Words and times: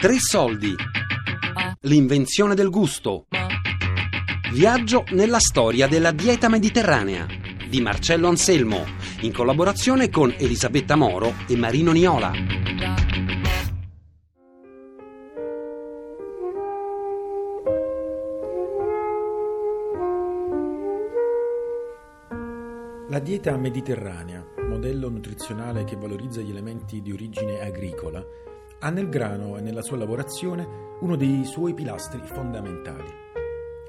Tre 0.00 0.14
soldi. 0.20 0.76
L'invenzione 1.80 2.54
del 2.54 2.70
gusto. 2.70 3.26
Viaggio 4.52 5.04
nella 5.10 5.40
storia 5.40 5.88
della 5.88 6.12
dieta 6.12 6.48
mediterranea 6.48 7.26
di 7.68 7.80
Marcello 7.80 8.28
Anselmo, 8.28 8.84
in 9.22 9.32
collaborazione 9.32 10.08
con 10.08 10.32
Elisabetta 10.38 10.94
Moro 10.94 11.34
e 11.48 11.56
Marino 11.56 11.90
Niola. 11.90 12.30
La 23.08 23.18
dieta 23.18 23.56
mediterranea, 23.56 24.46
modello 24.68 25.08
nutrizionale 25.08 25.82
che 25.82 25.96
valorizza 25.96 26.40
gli 26.40 26.50
elementi 26.50 27.02
di 27.02 27.10
origine 27.10 27.58
agricola, 27.60 28.24
ha 28.80 28.90
nel 28.90 29.08
grano 29.08 29.56
e 29.56 29.60
nella 29.60 29.82
sua 29.82 29.96
lavorazione 29.96 30.96
uno 31.00 31.16
dei 31.16 31.44
suoi 31.44 31.74
pilastri 31.74 32.20
fondamentali. 32.24 33.26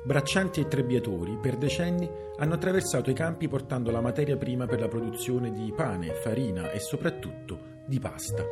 Braccianti 0.04 0.62
e 0.62 0.68
trebbiatori 0.68 1.38
per 1.42 1.58
decenni 1.58 2.10
hanno 2.38 2.54
attraversato 2.54 3.10
i 3.10 3.14
campi 3.14 3.48
portando 3.48 3.92
la 3.92 4.02
materia 4.02 4.38
prima 4.38 4.66
per 4.66 4.80
la 4.80 4.88
produzione 4.88 5.52
di 5.52 5.72
pane, 5.76 6.14
farina 6.14 6.72
e 6.72 6.80
soprattutto 6.80 7.60
di 7.86 8.00
pasta. 8.00 8.44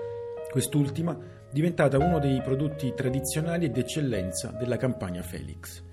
Quest'ultima 0.50 1.18
diventata 1.50 1.98
uno 1.98 2.20
dei 2.20 2.42
prodotti 2.42 2.94
tradizionali 2.94 3.66
e 3.66 3.70
d'eccellenza 3.70 4.50
della 4.58 4.78
campagna 4.78 5.22
Felix. 5.22 5.84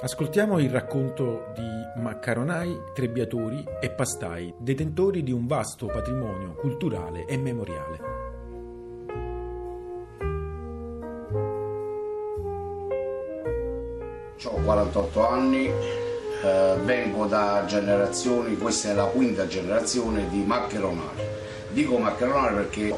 Ascoltiamo 0.00 0.60
il 0.60 0.70
racconto 0.70 1.46
di 1.54 2.00
maccaronai, 2.00 2.78
trebbiatori 2.94 3.64
e 3.80 3.90
pastai, 3.90 4.54
detentori 4.58 5.24
di 5.24 5.32
un 5.32 5.46
vasto 5.46 5.86
patrimonio 5.86 6.54
culturale 6.54 7.24
e 7.24 7.36
memoriale. 7.36 8.17
48 14.68 15.26
anni, 15.26 15.64
eh, 15.66 16.74
vengo 16.84 17.24
da 17.24 17.64
generazioni, 17.66 18.58
questa 18.58 18.90
è 18.90 18.92
la 18.92 19.04
quinta 19.04 19.46
generazione 19.46 20.28
di 20.28 20.42
maccheronari. 20.44 21.22
Dico 21.70 21.96
maccheronari 21.96 22.54
perché 22.54 22.94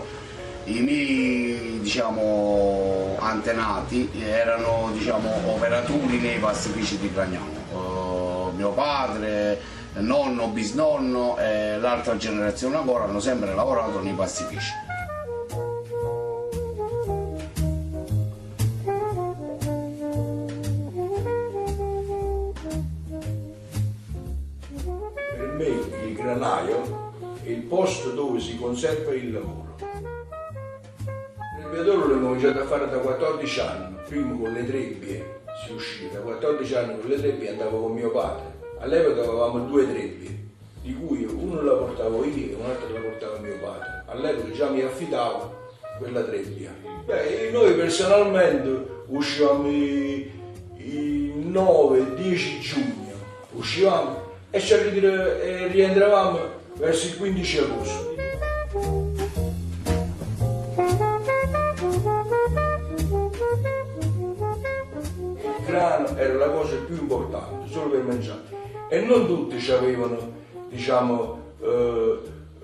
i 0.64 0.80
miei 0.80 1.78
diciamo, 1.80 3.14
antenati 3.20 4.10
erano 4.18 4.90
diciamo, 4.92 5.30
operatori 5.46 6.18
nei 6.18 6.38
pastifici 6.38 6.98
di 6.98 7.12
Gragnano. 7.12 7.58
Uh, 7.70 8.52
mio 8.56 8.70
padre, 8.70 9.60
nonno, 9.92 10.48
bisnonno 10.48 11.38
e 11.38 11.78
l'altra 11.78 12.16
generazione 12.16 12.78
ancora 12.78 13.04
hanno 13.04 13.20
sempre 13.20 13.54
lavorato 13.54 14.02
nei 14.02 14.14
pastifici. 14.14 14.89
Si 28.40 28.56
conserva 28.56 29.12
il 29.14 29.32
lavoro. 29.32 29.76
Il 31.58 31.66
vedolo 31.70 32.06
l'ho 32.06 32.20
cominciato 32.20 32.60
a 32.60 32.64
fare 32.64 32.88
da 32.88 32.96
14 32.98 33.60
anni, 33.60 33.96
prima 34.08 34.36
con 34.36 34.52
le 34.52 34.66
trebbie 34.66 35.40
si 35.64 35.72
usciva, 35.72 36.14
da 36.14 36.20
14 36.20 36.74
anni 36.74 37.00
con 37.00 37.10
le 37.10 37.16
trebbie 37.16 37.50
andavo 37.50 37.82
con 37.82 37.92
mio 37.92 38.10
padre. 38.10 38.58
All'epoca 38.78 39.20
avevamo 39.20 39.66
due 39.66 39.84
trebbie, 39.84 40.38
di 40.82 40.94
cui 40.94 41.24
uno 41.24 41.60
la 41.62 41.72
portavo 41.72 42.24
io 42.24 42.52
e 42.52 42.54
un'altra 42.54 42.88
la 42.88 43.00
portava 43.00 43.38
mio 43.38 43.58
padre. 43.60 44.04
All'epoca 44.06 44.50
già 44.52 44.70
mi 44.70 44.80
affidavo 44.80 45.68
quella 45.98 46.22
trebbia. 46.22 46.74
Beh, 47.04 47.50
noi 47.52 47.74
personalmente 47.74 49.02
uscivamo 49.06 49.68
il 49.68 50.30
9-10 51.46 52.60
giugno, 52.60 53.14
uscivamo 53.52 54.28
e 54.50 54.60
ci 54.60 54.76
ritira- 54.76 55.40
e 55.40 55.66
rientravamo 55.68 56.38
verso 56.74 57.06
il 57.06 57.16
15 57.18 57.58
agosto. 57.58 58.19
Grano 65.70 66.16
era 66.16 66.34
la 66.34 66.50
cosa 66.50 66.76
più 66.86 66.96
importante, 66.96 67.70
solo 67.70 67.90
per 67.90 68.02
mangiare. 68.02 68.40
E 68.88 69.00
non 69.02 69.26
tutti 69.26 69.70
avevano, 69.70 70.32
diciamo, 70.68 71.38
eh, 71.62 72.18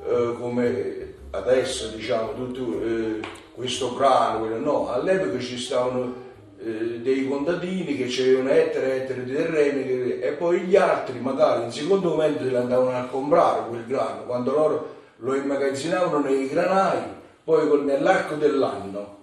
eh, 0.09 0.35
come 0.39 1.15
adesso, 1.31 1.89
diciamo, 1.89 2.35
tutto 2.35 2.83
eh, 2.83 3.21
questo 3.55 3.95
grano, 3.95 4.41
quello- 4.41 4.59
no, 4.59 4.91
all'epoca 4.91 5.39
ci 5.39 5.57
stavano 5.57 6.25
eh, 6.59 7.01
dei 7.01 7.29
contadini 7.29 7.97
che 7.97 8.23
avevano 8.23 8.51
ettari 8.51 8.87
e 8.87 8.95
ettari 8.97 9.25
di 9.25 9.33
terreni 9.33 10.19
e 10.21 10.33
poi 10.39 10.61
gli 10.61 10.75
altri 10.75 11.21
magari 11.21 11.65
in 11.65 11.71
secondo 11.71 12.11
momento 12.11 12.45
lo 12.45 12.59
andavano 12.59 12.97
a 12.97 13.05
comprare 13.05 13.69
quel 13.69 13.87
grano, 13.87 14.25
quando 14.25 14.51
loro 14.53 14.95
lo 15.19 15.35
immagazzinavano 15.35 16.21
nei 16.21 16.49
granai, 16.49 17.01
poi 17.45 17.85
nell'arco 17.85 18.35
dell'anno, 18.35 19.17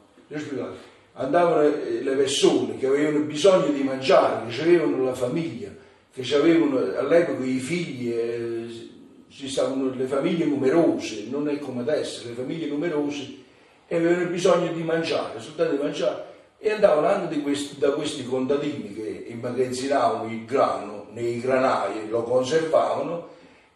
andavano 1.14 1.62
le 1.62 2.16
persone 2.16 2.78
che 2.78 2.88
avevano 2.88 3.26
bisogno 3.26 3.72
di 3.72 3.84
mangiare, 3.84 4.48
che 4.50 4.62
avevano 4.62 5.04
la 5.04 5.14
famiglia, 5.14 5.70
che 6.12 6.36
avevano 6.36 6.78
all'epoca 6.78 7.44
i 7.44 7.60
figli, 7.60 8.12
eh, 8.12 8.90
ci 9.30 9.50
stavano 9.50 9.94
le 9.96 10.06
famiglie 10.06 10.46
numerose, 10.46 11.26
non 11.30 11.50
è 11.50 11.58
come 11.60 11.82
adesso, 11.82 12.28
le 12.28 12.34
famiglie 12.34 12.68
numerose, 12.68 13.42
e 13.88 13.96
avevano 13.96 14.30
bisogno 14.30 14.72
di 14.72 14.84
mangiare, 14.84 15.40
soltanto 15.40 15.76
di 15.76 15.82
mangiare, 15.82 16.32
e 16.60 16.72
andavano 16.72 17.08
anche 17.08 17.42
questi- 17.42 17.78
da 17.78 17.92
questi 17.92 18.24
contadini 18.24 18.94
che 18.94 19.26
immagazzinavano 19.28 20.32
il 20.32 20.46
grano 20.46 21.08
nei 21.12 21.40
granai, 21.40 22.08
lo 22.10 22.24
conservavano 22.24 23.32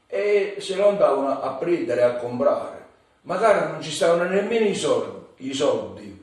e 0.07 0.55
se 0.59 0.75
lo 0.75 0.89
andavano 0.89 1.41
a 1.41 1.49
prendere, 1.55 2.03
a 2.03 2.15
comprare. 2.15 2.85
Magari 3.23 3.71
non 3.71 3.81
ci 3.81 3.91
stavano 3.91 4.29
nemmeno 4.29 4.65
i 4.65 4.75
soldi, 4.75 5.49
i 5.49 5.53
soldi 5.53 6.17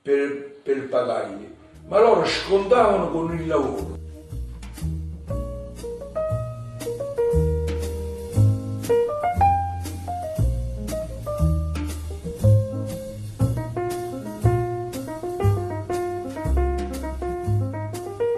per, 0.00 0.55
per 0.66 0.88
pagarli, 0.88 1.54
ma 1.86 2.00
loro 2.00 2.26
scontavano 2.26 3.08
con 3.10 3.38
il 3.38 3.46
lavoro. 3.46 3.94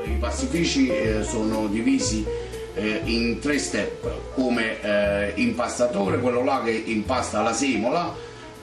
I 0.05 0.17
pastifici 0.21 0.89
eh, 0.89 1.23
sono 1.23 1.67
divisi 1.69 2.27
eh, 2.75 3.01
in 3.05 3.39
tre 3.39 3.59
step, 3.59 4.35
come 4.35 4.83
eh, 4.83 5.33
impastatore, 5.37 6.19
quello 6.19 6.45
là 6.45 6.61
che 6.63 6.73
impasta 6.73 7.41
la 7.41 7.55
semola, 7.55 8.15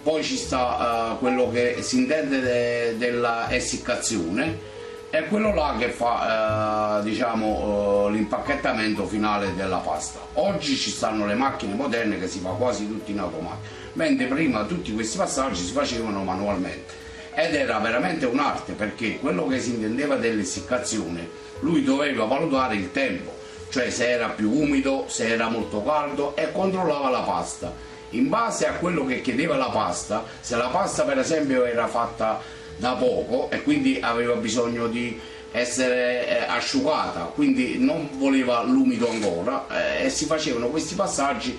poi 0.05 0.23
ci 0.23 0.38
sta 0.38 1.16
eh, 1.16 1.17
quello 1.17 1.49
che 1.49 1.77
si 1.81 1.97
intende 1.97 2.39
de- 2.39 2.95
della 2.95 3.51
essiccazione. 3.51 4.73
E 5.09 5.25
quello 5.25 5.51
là 5.51 5.75
che 5.79 5.89
fa 5.89 6.99
eh, 6.99 7.03
diciamo, 7.03 8.05
eh, 8.07 8.11
l'impacchettamento 8.11 9.07
finale 9.07 9.55
della 9.55 9.77
pasta. 9.77 10.19
Oggi 10.33 10.75
ci 10.75 10.91
stanno 10.91 11.25
le 11.25 11.33
macchine 11.33 11.73
moderne 11.73 12.19
che 12.19 12.27
si 12.27 12.39
fa 12.39 12.49
quasi 12.49 12.85
tutto 12.85 13.09
in 13.09 13.17
automatico, 13.17 13.73
mentre 13.94 14.27
prima 14.27 14.65
tutti 14.65 14.94
questi 14.94 15.17
passaggi 15.17 15.63
si 15.63 15.71
facevano 15.71 16.21
manualmente. 16.21 16.94
Ed 17.33 17.55
era 17.55 17.79
veramente 17.79 18.27
un'arte 18.27 18.73
perché 18.73 19.17
quello 19.17 19.47
che 19.47 19.59
si 19.59 19.71
intendeva 19.71 20.17
dell'essiccazione 20.17 21.27
lui 21.61 21.83
doveva 21.83 22.25
valutare 22.25 22.75
il 22.75 22.91
tempo. 22.91 23.33
Cioè 23.69 23.89
se 23.89 24.07
era 24.07 24.29
più 24.29 24.51
umido 24.51 25.05
se 25.07 25.27
era 25.27 25.49
molto 25.49 25.83
caldo 25.83 26.35
e 26.35 26.51
controllava 26.51 27.09
la 27.09 27.21
pasta 27.21 27.94
in 28.17 28.29
base 28.29 28.67
a 28.67 28.73
quello 28.73 29.06
che 29.06 29.21
chiedeva 29.21 29.56
la 29.56 29.69
pasta 29.69 30.23
se 30.41 30.56
la 30.56 30.67
pasta 30.67 31.03
per 31.03 31.19
esempio 31.19 31.65
era 31.65 31.88
fatta 31.88 32.41
da 32.77 32.94
poco 32.94 33.50
e 33.51 33.63
quindi 33.63 34.00
aveva 34.01 34.35
bisogno 34.35 34.88
di 34.88 35.19
essere 35.51 36.27
eh, 36.27 36.45
asciugata 36.47 37.31
quindi 37.33 37.77
non 37.79 38.09
voleva 38.17 38.62
l'umido 38.63 39.09
ancora 39.09 39.67
eh, 39.69 40.06
e 40.06 40.09
si 40.09 40.25
facevano 40.25 40.67
questi 40.67 40.95
passaggi 40.95 41.57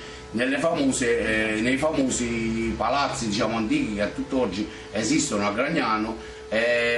famose, 0.59 1.57
eh, 1.57 1.61
nei 1.61 1.79
famosi 1.79 2.75
palazzi 2.77 3.29
diciamo, 3.29 3.57
antichi 3.57 3.95
che 3.95 4.03
a 4.03 4.09
tutt'oggi 4.09 4.69
esistono 4.93 5.47
a 5.47 5.53
Gragnano, 5.53 6.17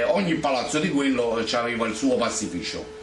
ogni 0.07 0.35
palazzo 0.35 0.79
di 0.79 0.89
quello 0.89 1.43
aveva 1.53 1.87
il 1.87 1.95
suo 1.95 2.17
pastificio. 2.17 2.97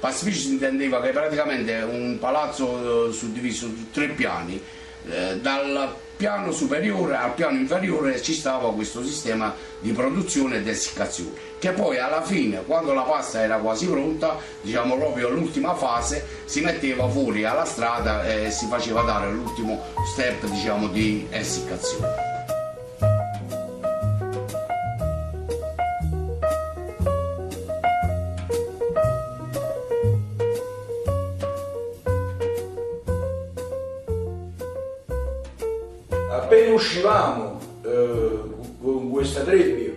Pastificio 0.00 0.40
si 0.40 0.50
intendeva 0.50 1.00
che 1.00 1.10
praticamente 1.10 1.72
un 1.88 2.18
palazzo 2.18 3.12
suddiviso 3.12 3.66
su 3.66 3.90
tre 3.90 4.08
piani, 4.08 4.60
eh, 5.08 5.38
dal 5.40 5.94
piano 6.16 6.50
superiore 6.50 7.14
al 7.14 7.34
piano 7.34 7.58
inferiore 7.58 8.20
ci 8.22 8.32
stava 8.32 8.72
questo 8.72 9.04
sistema 9.04 9.54
di 9.80 9.92
produzione 9.92 10.56
ed 10.56 10.66
essiccazione 10.66 11.32
che 11.58 11.72
poi 11.72 11.98
alla 11.98 12.22
fine 12.22 12.62
quando 12.64 12.94
la 12.94 13.02
pasta 13.02 13.42
era 13.42 13.58
quasi 13.58 13.86
pronta 13.86 14.38
diciamo 14.62 14.96
proprio 14.96 15.28
l'ultima 15.28 15.74
fase 15.74 16.24
si 16.46 16.62
metteva 16.62 17.06
fuori 17.08 17.44
alla 17.44 17.66
strada 17.66 18.24
e 18.26 18.50
si 18.50 18.66
faceva 18.66 19.02
dare 19.02 19.30
l'ultimo 19.30 19.82
step 20.10 20.46
diciamo 20.46 20.88
di 20.88 21.26
essiccazione 21.30 22.25
appena 36.36 36.74
uscivamo 36.74 37.58
eh, 37.82 38.40
con 38.80 39.10
questa 39.10 39.42
trebbia, 39.42 39.92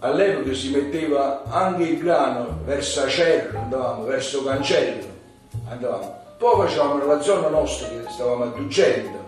all'epoca 0.00 0.54
si 0.54 0.70
metteva 0.70 1.42
anche 1.44 1.82
il 1.82 1.98
grano 1.98 2.60
verso 2.64 3.02
Acerro, 3.02 3.58
andavamo 3.58 4.04
verso 4.04 4.44
Cancello, 4.44 5.04
andavamo. 5.68 6.24
Poi 6.38 6.66
facevamo 6.66 6.96
nella 6.98 7.20
zona 7.20 7.48
nostra 7.48 7.88
che 7.88 8.02
stavamo 8.08 8.44
a 8.44 8.46
200 8.48 9.24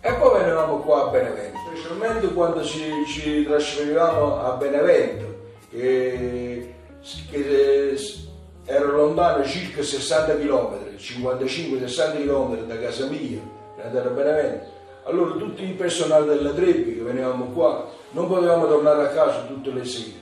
e 0.00 0.12
poi 0.12 0.38
venivamo 0.40 0.78
qua 0.78 1.06
a 1.06 1.08
Benevento, 1.08 1.58
specialmente 1.70 2.32
quando 2.32 2.62
ci, 2.64 2.90
ci 3.06 3.44
trasferivamo 3.44 4.40
a 4.40 4.50
Benevento, 4.52 5.24
che, 5.70 6.74
che 7.30 8.04
era 8.64 8.84
lontano 8.84 9.44
circa 9.44 9.82
60 9.82 10.36
km, 10.36 10.76
55-60 10.98 12.22
km 12.22 12.66
da 12.66 12.78
casa 12.78 13.06
mia, 13.06 13.40
per 13.76 13.86
andare 13.86 14.08
a 14.08 14.12
Benevento. 14.12 14.75
Allora 15.08 15.36
tutti 15.36 15.62
i 15.62 15.74
personale 15.74 16.26
della 16.26 16.50
Trebbi 16.50 16.96
che 16.96 17.02
venivamo 17.02 17.52
qua 17.52 17.88
non 18.10 18.26
potevamo 18.26 18.66
tornare 18.66 19.04
a 19.04 19.10
casa 19.10 19.44
tutte 19.44 19.70
le 19.70 19.84
sere, 19.84 20.20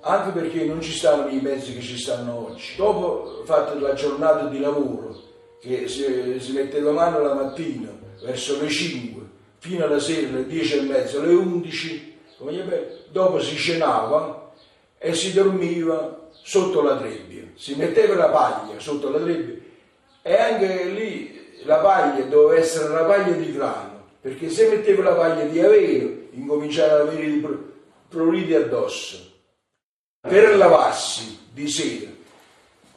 anche 0.00 0.30
perché 0.30 0.64
non 0.64 0.80
ci 0.80 0.92
stavano 0.92 1.28
i 1.28 1.40
mezzi 1.42 1.74
che 1.74 1.82
ci 1.82 1.98
stanno 1.98 2.48
oggi. 2.48 2.74
Dopo 2.76 3.42
fatta 3.44 3.74
la 3.74 3.92
giornata 3.92 4.46
di 4.46 4.60
lavoro, 4.60 5.14
che 5.60 5.88
si, 5.88 6.38
si 6.38 6.52
metteva 6.52 6.90
mano 6.90 7.20
la 7.20 7.34
mattina 7.34 7.90
verso 8.22 8.58
le 8.58 8.68
5, 8.68 9.22
fino 9.58 9.84
alla 9.84 10.00
sera 10.00 10.28
alle 10.28 10.46
10 10.46 10.78
e 10.78 10.80
mezza, 10.80 11.18
alle 11.18 11.34
11, 11.34 12.16
dopo 13.10 13.40
si 13.40 13.56
cenava 13.56 14.52
e 14.96 15.12
si 15.12 15.34
dormiva 15.34 16.30
sotto 16.30 16.80
la 16.80 16.96
trebbia, 16.96 17.42
si 17.56 17.74
metteva 17.74 18.14
la 18.14 18.28
paglia 18.30 18.78
sotto 18.78 19.10
la 19.10 19.18
trebbia 19.18 19.56
e 20.22 20.34
anche 20.34 20.84
lì 20.84 21.62
la 21.64 21.76
paglia 21.76 22.24
doveva 22.24 22.58
essere 22.58 22.88
una 22.88 23.02
paglia 23.02 23.32
di 23.32 23.52
grano 23.52 23.97
perché 24.20 24.50
se 24.50 24.68
mettevo 24.68 25.02
la 25.02 25.14
paglia 25.14 25.44
di 25.44 25.60
avero 25.60 26.10
incominciava 26.32 27.02
ad 27.02 27.08
avere 27.08 27.26
i 27.26 27.46
pruriti 28.08 28.54
addosso. 28.54 29.26
Per 30.20 30.56
lavarsi 30.56 31.38
di 31.52 31.68
sera, 31.68 32.10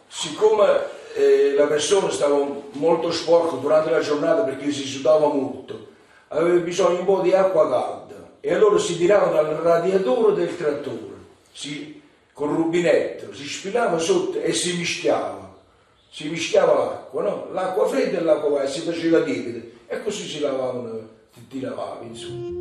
siccome 0.07 0.99
eh, 1.15 1.53
la 1.55 1.67
persona 1.67 2.09
stava 2.09 2.45
molto 2.73 3.11
sporca 3.11 3.55
durante 3.57 3.89
la 3.89 3.99
giornata 3.99 4.43
perché 4.43 4.71
si 4.71 4.85
sudava 4.85 5.27
molto, 5.27 5.89
aveva 6.29 6.59
bisogno 6.59 6.99
un 6.99 7.05
po' 7.05 7.21
di 7.21 7.33
acqua 7.33 7.69
calda 7.69 8.31
e 8.39 8.53
allora 8.53 8.79
si 8.79 8.97
tirava 8.97 9.27
dal 9.27 9.55
radiatore 9.55 10.33
del 10.33 10.57
trattore, 10.57 11.15
si, 11.51 12.01
col 12.33 12.49
rubinetto, 12.49 13.33
si 13.33 13.47
spilava 13.47 13.97
sotto 13.99 14.39
e 14.39 14.51
si 14.53 14.77
mischiava, 14.77 15.55
si 16.09 16.27
mischiava 16.29 16.73
l'acqua, 16.73 17.21
no? 17.23 17.47
l'acqua 17.51 17.87
fredda 17.87 18.17
e 18.17 18.21
l'acqua 18.21 18.57
calda, 18.57 18.67
si 18.67 18.81
faceva 18.81 19.21
tiepida 19.21 19.59
e 19.87 20.03
così 20.03 20.27
si 20.27 20.39
lavavano, 20.39 21.09
ti, 21.31 21.47
ti 21.47 21.59
lavavi 21.61 22.07
insomma. 22.07 22.59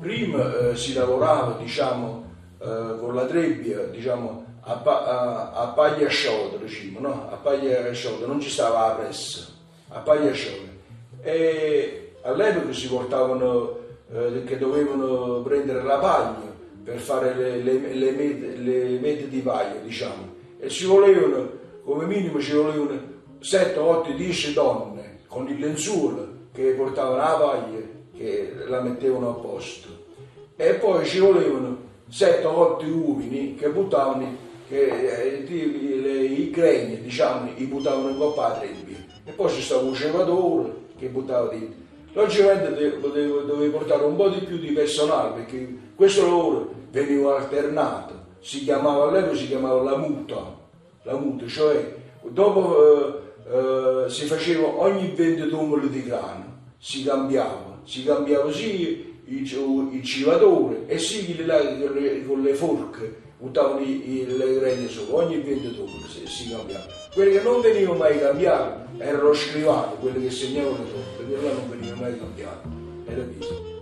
Prima 0.00 0.58
eh, 0.58 0.76
si 0.76 0.94
lavorava 0.94 1.56
diciamo, 1.58 2.24
eh, 2.58 2.96
con 2.98 3.14
la 3.14 3.26
trebbia 3.26 3.84
diciamo, 3.86 4.44
a, 4.60 4.80
a, 4.82 5.52
a 5.52 5.66
paglia 5.68 6.08
sciolta, 6.08 6.56
diciamo, 6.58 7.00
no? 7.00 7.28
a 7.30 7.36
paglia 7.36 7.92
sciolta, 7.92 8.26
non 8.26 8.40
ci 8.40 8.48
stava 8.48 8.88
la 8.88 8.94
pressa, 8.94 9.46
a 9.88 9.98
paglia 9.98 10.32
sciolta. 10.32 10.74
E 11.22 12.12
all'epoca 12.22 12.72
si 12.72 12.88
portavano 12.88 13.78
eh, 14.12 14.44
che 14.44 14.58
dovevano 14.58 15.40
prendere 15.42 15.82
la 15.82 15.98
paglia 15.98 16.54
per 16.84 16.98
fare 16.98 17.34
le, 17.34 17.56
le, 17.56 17.94
le, 17.94 18.10
mete, 18.12 18.56
le 18.56 18.98
mete 19.00 19.28
di 19.28 19.40
paglia, 19.40 19.80
diciamo 19.80 20.35
e 20.66 20.68
ci 20.68 20.84
volevano, 20.84 21.48
come 21.84 22.06
minimo 22.06 22.40
ci 22.40 22.52
volevano 22.52 23.00
7, 23.38 23.78
8, 23.78 24.12
10 24.12 24.52
donne 24.52 25.20
con 25.28 25.48
il 25.48 25.60
lenzuolo 25.60 26.26
che 26.52 26.72
portavano 26.72 27.16
la 27.16 27.36
paglia, 27.38 27.78
che 28.16 28.52
la 28.66 28.80
mettevano 28.80 29.30
a 29.30 29.34
posto. 29.34 29.88
E 30.56 30.74
poi 30.74 31.06
ci 31.06 31.20
volevano 31.20 31.76
7, 32.08 32.44
8 32.44 32.84
uomini 32.84 33.54
che 33.54 33.68
buttavano 33.68 34.44
che, 34.66 34.86
eh, 34.86 35.44
le, 35.46 36.24
i 36.24 36.50
creni, 36.50 37.00
diciamo, 37.00 37.48
li 37.56 37.64
buttavano 37.66 38.08
in 38.08 38.18
coppa 38.18 38.58
a. 38.58 38.62
E 38.64 39.30
poi 39.30 39.50
ci 39.50 39.62
stava 39.62 39.82
un 39.82 39.94
cevatore 39.94 40.72
che 40.98 41.06
buttava 41.06 41.46
dentro. 41.46 41.84
Logicamente 42.12 42.98
dovevo 42.98 43.70
portare 43.70 44.02
un 44.02 44.16
po' 44.16 44.30
di 44.30 44.40
più 44.40 44.58
di 44.58 44.72
personale 44.72 45.34
perché 45.34 45.76
questo 45.94 46.22
lavoro 46.22 46.72
veniva 46.90 47.36
alternato 47.36 48.24
si 48.46 48.62
chiamava 48.62 49.08
all'epoca 49.08 49.36
si 49.36 49.48
chiamava 49.48 49.82
la 49.82 49.96
muta, 49.96 50.55
la 51.06 51.46
cioè 51.46 51.94
dopo 52.28 52.76
eh, 52.76 54.04
eh, 54.06 54.10
si 54.10 54.26
faceva 54.26 54.66
ogni 54.66 55.12
20 55.14 55.48
tumuli 55.48 55.88
di 55.88 56.02
grano, 56.02 56.72
si 56.78 57.04
cambiava, 57.04 57.80
si 57.84 58.04
cambiava 58.04 58.52
sì 58.52 59.14
il, 59.28 59.88
il 59.92 60.04
civatore 60.04 60.86
e 60.86 60.98
sì 60.98 61.44
là, 61.44 61.58
con 62.26 62.42
le 62.42 62.54
forche 62.54 63.24
buttavano 63.38 63.80
le 63.80 64.54
grane 64.58 64.88
sopra, 64.88 65.24
ogni 65.24 65.38
20 65.38 65.74
tumuli 65.74 66.04
si, 66.08 66.26
si 66.26 66.50
cambiava. 66.50 66.86
Quelli 67.14 67.32
che 67.32 67.42
non 67.42 67.60
venivano 67.60 67.98
mai 67.98 68.18
cambiati 68.18 68.98
erano 68.98 69.32
scrivati, 69.32 69.96
quelli 70.00 70.24
che 70.24 70.30
segnavano 70.30 70.78
le 70.84 71.24
quelli 71.24 71.42
là 71.42 71.52
non 71.52 71.70
venivano 71.70 72.00
mai 72.00 72.18
cambiati, 72.18 72.68
era 73.06 73.22
visto. 73.22 73.75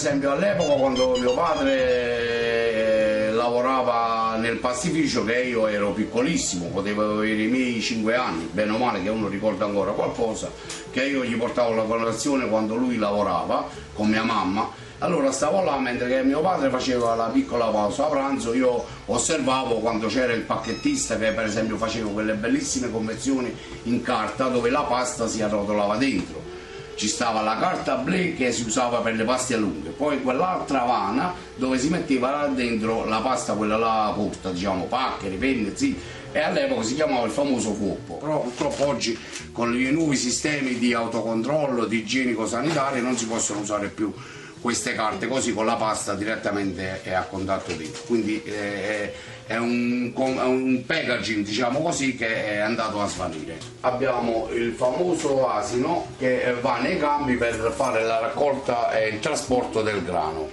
Esempio 0.00 0.30
all'epoca 0.30 0.72
quando 0.76 1.14
mio 1.18 1.34
padre 1.34 3.28
eh, 3.28 3.30
lavorava 3.32 4.36
nel 4.38 4.56
pastificio 4.56 5.26
che 5.26 5.42
io 5.42 5.66
ero 5.66 5.92
piccolissimo, 5.92 6.68
potevo 6.68 7.18
avere 7.18 7.42
i 7.42 7.48
miei 7.48 7.82
5 7.82 8.14
anni, 8.14 8.48
bene 8.50 8.72
o 8.72 8.78
male 8.78 9.02
che 9.02 9.10
uno 9.10 9.28
ricorda 9.28 9.66
ancora 9.66 9.90
qualcosa, 9.92 10.50
che 10.90 11.04
io 11.04 11.22
gli 11.22 11.36
portavo 11.36 11.74
la 11.74 11.82
colazione 11.82 12.48
quando 12.48 12.76
lui 12.76 12.96
lavorava 12.96 13.68
con 13.92 14.08
mia 14.08 14.22
mamma 14.22 14.88
allora 15.00 15.32
stavo 15.32 15.62
là 15.62 15.78
mentre 15.78 16.08
che 16.08 16.22
mio 16.22 16.40
padre 16.40 16.70
faceva 16.70 17.14
la 17.14 17.26
piccola 17.26 17.66
pausa 17.66 18.06
a 18.06 18.08
pranzo, 18.08 18.54
io 18.54 18.82
osservavo 19.04 19.80
quando 19.80 20.08
c'era 20.08 20.32
il 20.32 20.42
pacchettista 20.42 21.18
che 21.18 21.32
per 21.32 21.44
esempio 21.44 21.76
faceva 21.76 22.10
quelle 22.10 22.34
bellissime 22.34 22.90
confezioni 22.90 23.54
in 23.84 24.02
carta 24.02 24.48
dove 24.48 24.70
la 24.70 24.82
pasta 24.82 25.26
si 25.26 25.42
arrotolava 25.42 25.96
dentro. 25.96 26.49
Ci 26.94 27.08
stava 27.08 27.40
la 27.40 27.56
carta 27.56 27.96
blé 27.96 28.34
che 28.34 28.52
si 28.52 28.62
usava 28.64 28.98
per 28.98 29.14
le 29.14 29.24
paste 29.24 29.56
lunghe, 29.56 29.90
poi 29.90 30.20
quell'altra 30.20 30.84
vana 30.84 31.32
dove 31.54 31.78
si 31.78 31.88
metteva 31.88 32.46
dentro 32.54 33.06
la 33.06 33.20
pasta, 33.20 33.54
quella 33.54 33.76
là 33.76 34.12
corta, 34.14 34.50
diciamo, 34.50 34.84
pacche, 34.84 35.28
penne, 35.28 35.74
sì, 35.74 35.98
e 36.32 36.38
all'epoca 36.38 36.82
si 36.82 36.94
chiamava 36.94 37.24
il 37.24 37.32
famoso 37.32 37.72
fuoppo, 37.72 38.14
però 38.14 38.40
purtroppo 38.42 38.86
oggi 38.86 39.18
con 39.50 39.74
i 39.74 39.90
nuovi 39.90 40.16
sistemi 40.16 40.78
di 40.78 40.92
autocontrollo, 40.92 41.86
di 41.86 41.98
igienico-sanitario 41.98 43.02
non 43.02 43.16
si 43.16 43.26
possono 43.26 43.60
usare 43.60 43.88
più 43.88 44.12
queste 44.60 44.94
carte 44.94 45.26
così 45.26 45.52
con 45.52 45.64
la 45.64 45.76
pasta 45.76 46.14
direttamente 46.14 47.02
è 47.02 47.12
a 47.12 47.22
contatto 47.22 47.72
dentro 47.72 48.02
quindi 48.06 48.42
eh, 48.44 49.12
è 49.50 49.56
un, 49.56 50.12
è 50.14 50.42
un, 50.44 50.84
packaging 50.86 51.44
diciamo 51.44 51.82
così 51.82 52.14
che 52.14 52.52
è 52.52 52.58
andato 52.58 53.00
a 53.02 53.08
svanire. 53.08 53.58
Abbiamo 53.80 54.48
il 54.52 54.72
famoso 54.74 55.48
asino 55.48 56.06
che 56.18 56.54
va 56.60 56.78
nei 56.78 56.98
campi 56.98 57.34
per 57.34 57.72
fare 57.74 58.04
la 58.04 58.20
raccolta 58.20 58.92
e 58.92 59.08
il 59.08 59.18
trasporto 59.18 59.82
del 59.82 60.04
grano. 60.04 60.48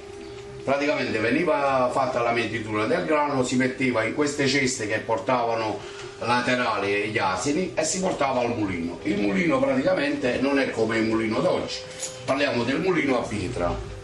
Praticamente 0.63 1.19
veniva 1.19 1.91
fatta 1.93 2.21
la 2.21 2.31
metitura 2.31 2.87
del 2.87 3.05
grano 3.05 3.43
si 3.43 3.55
metteva 3.55 4.03
in 4.03 4.15
queste 4.15 4.47
ceste 4.47 4.87
che 4.87 4.97
portavano 4.97 5.77
laterali 6.17 7.09
gli 7.09 7.19
asini 7.19 7.73
e 7.75 7.83
si 7.83 7.99
portava 7.99 8.39
al 8.39 8.57
mulino. 8.57 8.97
Il 9.03 9.19
mulino 9.19 9.59
praticamente 9.59 10.39
non 10.41 10.57
è 10.57 10.71
come 10.71 10.97
il 10.97 11.03
mulino 11.03 11.39
d'oggi. 11.39 11.75
Parliamo 12.25 12.63
del 12.63 12.79
mulino 12.79 13.19
a 13.19 13.27
pietra 13.27 13.95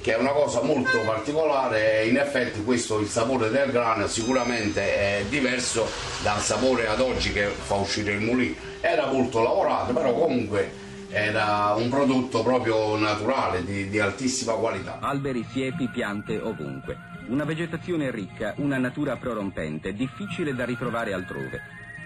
che 0.00 0.14
è 0.14 0.18
una 0.18 0.30
cosa 0.30 0.62
molto 0.62 0.98
particolare 1.00 2.06
in 2.06 2.16
effetti 2.16 2.62
questo 2.64 3.00
il 3.00 3.08
sapore 3.08 3.50
del 3.50 3.70
grano 3.70 4.06
sicuramente 4.06 4.80
è 4.80 5.24
diverso 5.28 5.86
dal 6.22 6.40
sapore 6.40 6.86
ad 6.86 7.00
oggi 7.00 7.32
che 7.32 7.46
fa 7.46 7.74
uscire 7.74 8.12
il 8.12 8.20
mulino 8.20 8.54
era 8.80 9.06
molto 9.06 9.42
lavorato 9.42 9.92
però 9.92 10.14
comunque 10.14 10.88
era 11.10 11.74
un 11.76 11.88
prodotto 11.88 12.42
proprio 12.42 12.96
naturale 12.96 13.64
di, 13.64 13.88
di 13.88 13.98
altissima 13.98 14.52
qualità. 14.52 15.00
Alberi, 15.00 15.44
siepi, 15.50 15.88
piante 15.88 16.38
ovunque. 16.38 16.96
Una 17.26 17.42
vegetazione 17.42 18.12
ricca, 18.12 18.54
una 18.58 18.78
natura 18.78 19.16
prorompente 19.16 19.92
difficile 19.92 20.54
da 20.54 20.64
ritrovare 20.64 21.12
altrove. 21.12 21.60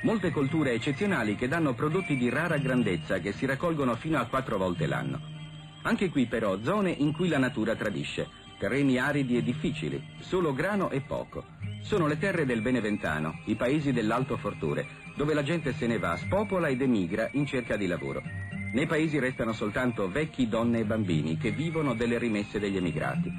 Molte 0.04 0.30
colture 0.30 0.72
eccezionali 0.72 1.36
che 1.36 1.48
danno 1.48 1.74
prodotti 1.74 2.16
di 2.16 2.30
rara 2.30 2.56
grandezza 2.56 3.18
che 3.18 3.32
si 3.32 3.44
raccolgono 3.44 3.94
fino 3.96 4.18
a 4.18 4.24
quattro 4.24 4.56
volte 4.56 4.86
l'anno 4.86 5.33
anche 5.84 6.08
qui 6.10 6.26
però 6.26 6.58
zone 6.62 6.90
in 6.90 7.12
cui 7.12 7.28
la 7.28 7.38
natura 7.38 7.74
tradisce, 7.76 8.28
terreni 8.58 8.98
aridi 8.98 9.36
e 9.36 9.42
difficili, 9.42 10.02
solo 10.20 10.52
grano 10.52 10.90
e 10.90 11.00
poco. 11.00 11.44
sono 11.82 12.06
le 12.06 12.18
terre 12.18 12.46
del 12.46 12.62
Beneventano, 12.62 13.40
i 13.44 13.56
paesi 13.56 13.92
dell'Alto 13.92 14.38
Fortore, 14.38 14.86
dove 15.16 15.34
la 15.34 15.42
gente 15.42 15.74
se 15.74 15.86
ne 15.86 15.98
va, 15.98 16.16
spopola 16.16 16.68
ed 16.68 16.80
emigra 16.80 17.28
in 17.32 17.44
cerca 17.44 17.76
di 17.76 17.86
lavoro. 17.86 18.22
Nei 18.72 18.86
paesi 18.86 19.18
restano 19.18 19.52
soltanto 19.52 20.10
vecchi, 20.10 20.48
donne 20.48 20.78
e 20.78 20.84
bambini 20.84 21.36
che 21.36 21.50
vivono 21.50 21.94
delle 21.94 22.16
rimesse 22.16 22.58
degli 22.58 22.78
emigrati. 22.78 23.30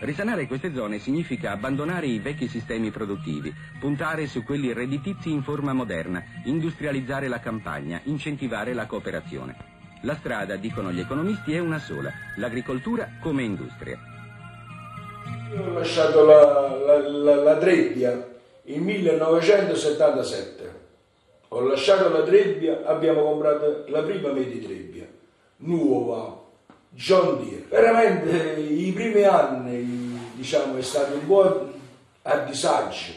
Risanare 0.00 0.46
queste 0.46 0.72
zone 0.72 0.98
significa 0.98 1.52
abbandonare 1.52 2.06
i 2.06 2.18
vecchi 2.18 2.48
sistemi 2.48 2.90
produttivi, 2.90 3.54
puntare 3.78 4.26
su 4.26 4.42
quelli 4.42 4.72
redditizi 4.72 5.30
in 5.30 5.42
forma 5.42 5.74
moderna, 5.74 6.24
industrializzare 6.44 7.28
la 7.28 7.40
campagna, 7.40 8.00
incentivare 8.04 8.72
la 8.72 8.86
cooperazione. 8.86 9.73
La 10.04 10.16
strada, 10.16 10.56
dicono 10.56 10.92
gli 10.92 11.00
economisti, 11.00 11.54
è 11.54 11.60
una 11.60 11.78
sola, 11.78 12.12
l'agricoltura 12.36 13.08
come 13.22 13.42
industria. 13.42 13.98
Io 15.50 15.64
ho 15.64 15.72
lasciato 15.72 16.26
la, 16.26 16.76
la, 16.76 17.08
la, 17.08 17.34
la 17.36 17.56
Trebbia 17.56 18.32
in 18.64 18.82
1977. 18.82 20.82
Ho 21.48 21.60
lasciato 21.60 22.10
la 22.10 22.22
Trebbia, 22.22 22.82
abbiamo 22.84 23.22
comprato 23.22 23.86
la 23.88 24.02
prima 24.02 24.30
Medi 24.30 24.60
Trebbia, 24.60 25.06
nuova, 25.56 26.38
John 26.90 27.42
Deere. 27.42 27.64
Veramente 27.70 28.60
i 28.60 28.92
primi 28.92 29.22
anni, 29.22 30.18
diciamo, 30.34 30.76
è 30.76 30.82
stato 30.82 31.14
un 31.14 31.26
po' 31.26 31.72
a 32.20 32.38
disagio. 32.40 33.12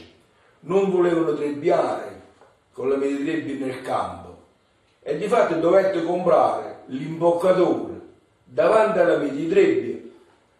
Non 0.62 0.90
volevano 0.90 1.34
trebbiare 1.34 2.22
con 2.72 2.88
la 2.88 2.96
Medi 2.96 3.26
Trebbia 3.26 3.66
nel 3.66 3.82
campo 3.82 4.27
e 5.08 5.16
di 5.16 5.28
fatto 5.30 5.56
dovette 5.56 6.04
comprare 6.04 6.80
l'imboccatore 6.88 8.02
davanti 8.44 9.00
alla 9.00 9.16
Medi 9.16 9.48
Trebbia 9.48 10.00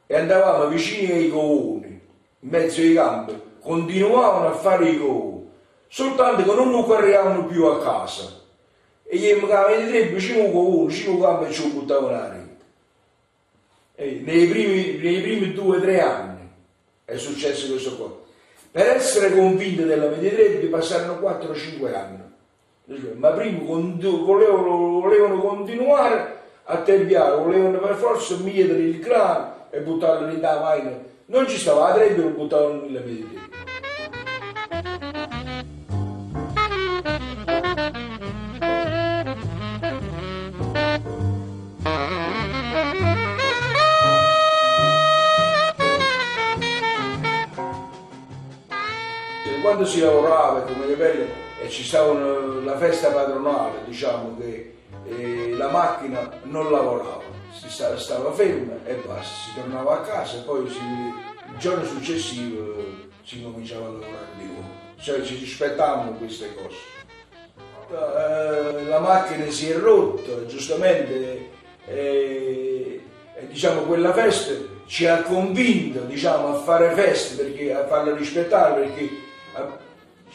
e 0.06 0.16
andavamo 0.16 0.70
vicini 0.70 1.12
ai 1.12 1.30
covoni, 1.30 1.88
in 2.40 2.50
mezzo 2.50 2.80
ai 2.80 2.94
campi, 2.94 3.38
continuavano 3.60 4.48
a 4.48 4.54
fare 4.54 4.88
i 4.88 4.98
covoni, 4.98 5.50
soltanto 5.90 6.44
che 6.44 6.56
non 6.56 6.72
lo 6.72 6.96
arrivavano 6.96 7.46
più 7.46 7.66
a 7.66 7.82
casa. 7.82 8.42
E 9.04 9.18
gli 9.18 9.34
Medi 9.34 9.88
Trebbia 9.90 10.18
ci 10.18 10.40
un 10.40 10.54
covone, 10.54 10.94
ci 10.94 11.10
un 11.10 11.20
campo 11.20 11.46
e 11.46 11.52
ci 11.52 11.70
buttavano 11.70 12.16
aria. 12.16 12.48
E 13.96 14.22
nei 14.24 14.48
primi, 14.48 14.98
nei 14.98 15.22
primi 15.24 15.52
due 15.52 15.76
o 15.76 15.82
tre 15.82 16.00
anni 16.00 16.50
è 17.04 17.18
successo 17.18 17.68
questo 17.68 17.98
qua. 17.98 18.18
Per 18.72 18.88
essere 18.88 19.36
convinti 19.36 19.84
della 19.84 20.08
Medi 20.08 20.30
Trebbia 20.30 20.70
passarono 20.70 21.20
4-5 21.20 21.94
anni. 21.94 22.27
Ma 23.18 23.32
prima 23.32 23.60
volevano, 24.24 25.02
volevano 25.02 25.40
continuare 25.40 26.36
a 26.64 26.78
tempiare, 26.78 27.36
volevano 27.36 27.80
per 27.80 27.96
forza 27.96 28.38
mietere 28.38 28.80
il 28.80 29.00
grano 29.00 29.68
e 29.70 29.82
buttarlo 29.82 30.32
in 30.32 30.40
da 30.40 30.58
vaina. 30.58 30.98
Non 31.26 31.46
ci 31.50 31.58
stava 31.58 31.88
lo 32.22 32.30
buttavano 32.30 32.82
nella 32.82 33.02
Medi 33.02 33.28
Trebbia. 33.28 33.56
quando 49.62 49.84
si 49.84 50.00
lavorava 50.00 50.62
come 50.62 50.86
le 50.86 50.96
pelle 50.96 51.28
e 51.62 51.70
ci 51.70 51.84
stava 51.84 52.12
la 52.68 52.78
festa 52.78 53.12
patronale, 53.12 53.86
diciamo 53.86 54.38
che 54.38 54.74
eh, 55.06 55.54
la 55.56 55.70
macchina 55.70 56.30
non 56.44 56.70
lavorava, 56.70 57.24
si 57.58 57.70
stava, 57.70 57.98
stava, 57.98 58.34
ferma 58.34 58.74
e 58.86 58.96
basta, 58.96 59.24
si 59.24 59.54
tornava 59.56 59.94
a 59.94 60.02
casa 60.02 60.38
e 60.38 60.42
poi 60.42 60.70
si, 60.70 60.78
il 60.78 61.58
giorno 61.58 61.86
successivo 61.86 62.76
si 63.24 63.42
cominciava 63.42 63.86
a 63.88 63.92
lavorare 63.92 64.28
di 64.38 64.46
nuovo, 64.46 64.68
cioè 65.00 65.22
ci 65.22 65.38
rispettavamo 65.38 66.12
queste 66.12 66.54
cose. 66.56 66.76
Eh, 67.90 68.84
la 68.84 69.00
macchina 69.00 69.50
si 69.50 69.70
è 69.70 69.78
rotta, 69.78 70.46
giustamente, 70.46 71.50
e, 71.86 73.02
e 73.34 73.48
diciamo 73.48 73.84
quella 73.84 74.12
festa 74.12 74.52
ci 74.88 75.06
ha 75.06 75.22
convinto 75.22 76.00
diciamo, 76.02 76.50
a 76.50 76.60
fare 76.60 76.94
feste, 76.96 77.42
perché, 77.44 77.74
a 77.74 77.88
farla 77.88 78.14
rispettare 78.14 78.82
perché 78.82 79.10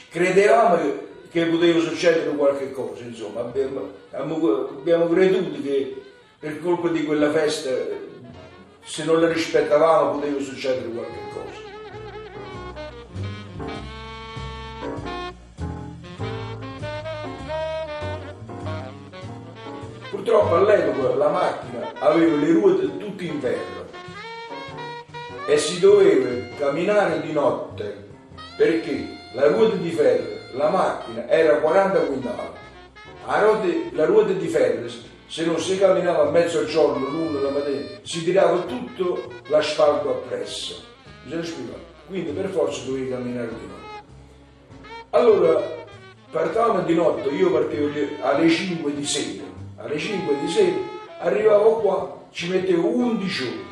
credevamo 0.08 0.76
che 0.76 1.11
poteva 1.40 1.80
succedere 1.80 2.34
qualche 2.36 2.72
cosa, 2.72 3.02
insomma, 3.04 3.40
abbiamo, 3.40 3.90
abbiamo 4.10 5.08
creduto 5.08 5.62
che 5.62 6.02
per 6.38 6.60
colpa 6.60 6.88
di 6.88 7.04
quella 7.04 7.30
festa, 7.30 7.70
se 8.84 9.04
non 9.04 9.20
la 9.20 9.32
rispettavamo, 9.32 10.18
poteva 10.18 10.40
succedere 10.40 10.88
qualche 10.88 11.18
cosa. 11.32 11.60
Purtroppo 20.10 20.54
all'epoca 20.54 21.14
la 21.14 21.28
macchina 21.28 21.92
aveva 21.98 22.36
le 22.36 22.52
ruote 22.52 22.96
tutte 22.98 23.24
in 23.24 23.40
ferro 23.40 23.86
e 25.46 25.56
si 25.56 25.80
doveva 25.80 26.56
camminare 26.58 27.20
di 27.22 27.32
notte 27.32 28.08
perché 28.56 29.20
la 29.32 29.48
ruota 29.48 29.76
di 29.76 29.90
ferro, 29.90 30.40
la 30.52 30.68
macchina 30.68 31.28
era 31.28 31.56
40 31.56 31.98
quintali, 32.00 32.36
la 33.26 33.40
ruota, 33.40 33.68
la 33.92 34.04
ruota 34.04 34.32
di 34.32 34.48
ferro, 34.48 34.88
se 35.26 35.44
non 35.44 35.58
si 35.58 35.78
camminava 35.78 36.28
a 36.28 36.30
mezzogiorno, 36.30 37.08
l'uno 37.08 37.40
la 37.40 37.50
mattina, 37.50 37.86
si 38.02 38.22
tirava 38.22 38.60
tutto 38.60 39.30
l'asfalto 39.46 40.10
appresso. 40.10 40.82
Bisogna 41.24 41.44
spiegare. 41.44 41.90
Quindi 42.06 42.32
per 42.32 42.50
forza 42.50 42.84
dovevi 42.84 43.08
camminare 43.08 43.48
di 43.48 43.66
notte. 43.66 44.04
Allora, 45.10 45.62
partavamo 46.30 46.82
di 46.82 46.94
notte, 46.94 47.28
io 47.30 47.50
partivo 47.50 47.88
alle 48.20 48.48
5 48.48 48.94
di 48.94 49.04
sera, 49.04 49.44
alle 49.76 49.98
5 49.98 50.38
di 50.40 50.48
sera, 50.48 50.76
arrivavo 51.20 51.76
qua, 51.76 52.26
ci 52.30 52.48
mettevo 52.48 52.88
11 52.88 53.42
ore 53.42 53.71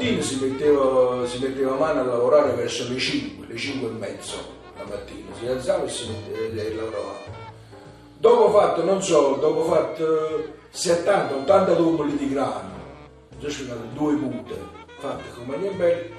mattina 0.00 0.22
si 0.22 0.38
metteva, 0.40 1.26
si 1.26 1.38
metteva 1.40 1.74
mano 1.74 2.00
a 2.00 2.04
lavorare 2.04 2.52
verso 2.54 2.88
le 2.88 2.98
5, 2.98 3.46
le 3.46 3.56
5 3.56 3.88
e 3.88 3.92
mezzo 3.92 4.36
la 4.76 4.84
mattina, 4.84 5.28
si 5.38 5.46
alzava 5.46 5.84
e 5.84 5.88
si 5.90 6.08
metteva 6.08 6.62
e 6.62 6.74
lavorava. 6.74 7.18
Dopo 8.16 8.50
fatto, 8.50 8.82
non 8.82 9.02
so, 9.02 9.36
dopo 9.38 9.64
fatto 9.64 10.52
70, 10.70 11.34
80 11.34 11.74
tummoli 11.74 12.16
di 12.16 12.30
grano, 12.30 12.78
giusto 13.38 13.64
due 13.92 14.14
punte 14.14 14.78
fatte 14.98 15.24
come 15.34 15.58
gli 15.58 15.68
belli, 15.68 16.14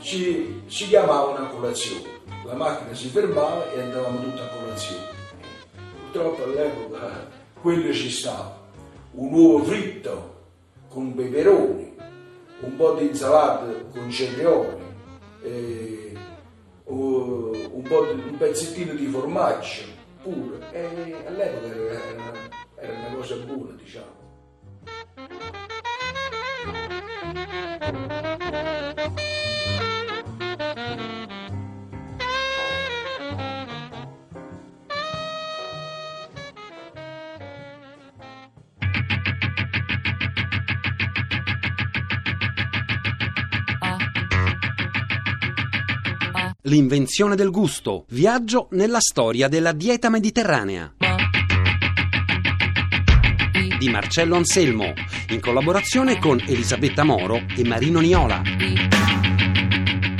ci, 0.00 0.62
ci 0.66 0.88
chiamavano 0.88 1.46
a 1.46 1.48
colazione. 1.48 2.14
La 2.44 2.54
macchina 2.54 2.94
si 2.94 3.08
fermava 3.08 3.72
e 3.72 3.80
andavamo 3.80 4.20
tutti 4.20 4.40
a 4.40 4.48
colazione. 4.48 5.04
Purtroppo 6.00 6.44
all'epoca 6.44 7.28
quello 7.60 7.92
ci 7.92 8.10
stava. 8.10 8.64
Un 9.12 9.32
uovo 9.32 9.64
fritto 9.64 10.34
con 10.88 11.14
peperoni, 11.14 11.85
un 12.60 12.76
po' 12.76 12.94
di 12.94 13.06
insalata 13.06 13.66
con 13.92 14.10
eh, 15.42 16.12
un, 16.84 17.82
un 17.82 18.36
pezzettino 18.38 18.94
di 18.94 19.06
formaggio 19.06 19.84
pure. 20.22 20.58
E 20.72 21.14
all'epoca 21.26 21.66
era, 21.66 22.32
era 22.76 22.92
una 23.08 23.16
cosa 23.16 23.36
buona, 23.36 23.74
diciamo. 23.76 24.25
L'invenzione 46.76 47.36
del 47.36 47.50
gusto. 47.50 48.04
Viaggio 48.10 48.68
nella 48.72 49.00
storia 49.00 49.48
della 49.48 49.72
dieta 49.72 50.10
mediterranea. 50.10 50.92
Di 53.78 53.88
Marcello 53.88 54.36
Anselmo, 54.36 54.92
in 55.30 55.40
collaborazione 55.40 56.18
con 56.18 56.38
Elisabetta 56.38 57.02
Moro 57.02 57.40
e 57.56 57.64
Marino 57.64 58.00
Niola. 58.00 58.42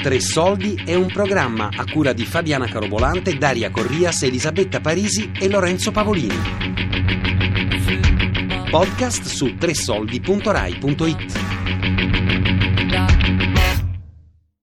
Tre 0.03 0.21
soldi 0.21 0.81
è 0.83 0.95
un 0.95 1.09
programma 1.09 1.69
a 1.77 1.85
cura 1.85 2.15
di 2.15 2.25
Fabiana 2.25 2.67
Carobolante, 2.67 3.37
Daria 3.37 3.71
Corrias, 3.71 4.23
Elisabetta 4.23 4.81
Parisi 4.81 5.33
e 5.39 5.51
Lorenzo 5.51 5.91
Pavolini. 5.91 6.39
Podcast 8.71 9.25
su 9.25 9.57
tresoldi.rai.it 9.57 11.46